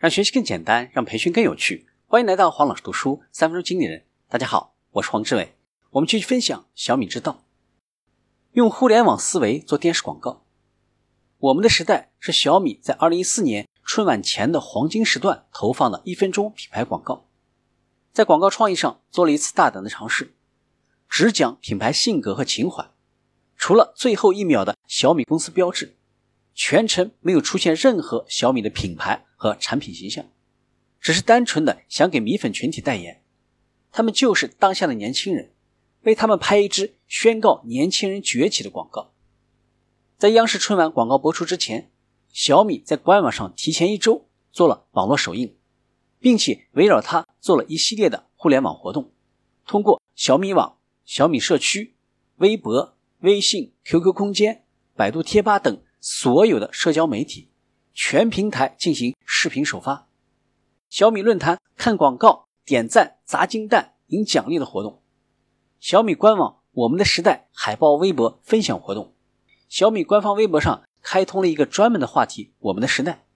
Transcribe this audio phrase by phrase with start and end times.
[0.00, 1.86] 让学习更简单，让培训更有趣。
[2.06, 4.06] 欢迎来到黄老师读书三分钟经理人。
[4.30, 5.54] 大家好，我是黄志伟。
[5.90, 7.44] 我们继续分享小米之道，
[8.52, 10.46] 用互联网思维做电视广告。
[11.36, 17.26] 我们的时代是小米在二零一四年春晚前的黄金时段投放的一分钟品牌广告，
[18.10, 20.32] 在广告创意上做了一次大胆的尝试，
[21.10, 22.88] 只讲品牌性格和情怀，
[23.54, 25.98] 除了最后一秒的小米公司标志。
[26.54, 30.26] 全程没有出现任何小米的品牌和产品形象，
[31.00, 33.22] 只是单纯的想给米粉群体代言。
[33.90, 35.54] 他们就是当下的年轻人，
[36.02, 39.14] 为他们拍一支宣告年轻人崛起的广告。
[40.18, 41.90] 在央视春晚广告播出之前，
[42.28, 45.56] 小米在官网上提前一周做了网络首映，
[46.18, 49.10] 并且围绕它做了一系列的互联网活动，
[49.66, 50.76] 通过小米网、
[51.06, 51.94] 小米社区、
[52.36, 55.82] 微博、微信、QQ 空间、百度贴吧等。
[56.02, 57.49] 所有的社交媒体
[58.02, 60.08] 全平台进行视频首发，
[60.88, 65.02] 小米论坛看广告、点赞、砸金蛋、赢奖励的活动，
[65.80, 69.12] 小米官网“我们的时代”海报、微博分享活动，
[69.68, 73.26] 小米官方微博上开通了一个专门的话题“我们的时代”，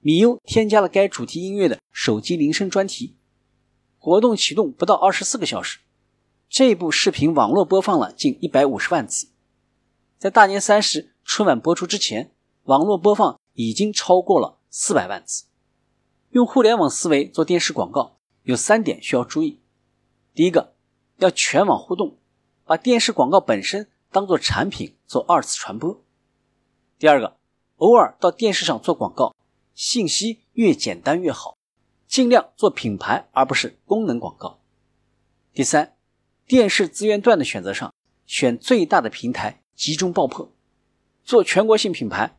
[0.00, 3.16] 米优添加了该主题音乐的手机铃声专题。
[3.96, 5.78] 活动启动不到二十四个小时，
[6.50, 9.28] 这部视频网络播放了近一百五十万次，
[10.18, 11.14] 在大年三十。
[11.24, 15.46] 春晚播出之前，网络播放已经超过了四百万次。
[16.30, 19.60] 用互联网思维做电视广告，有三点需要注意：
[20.34, 20.74] 第一个，
[21.18, 22.18] 要全网互动，
[22.64, 26.02] 把电视广告本身当做产品做二次传播；
[26.98, 27.36] 第二个，
[27.76, 29.34] 偶尔到电视上做广告，
[29.74, 31.56] 信息越简单越好，
[32.06, 34.60] 尽量做品牌而不是功能广告；
[35.52, 35.96] 第三，
[36.46, 37.94] 电视资源段的选择上，
[38.26, 40.50] 选最大的平台，集中爆破。
[41.24, 42.38] 做全国性品牌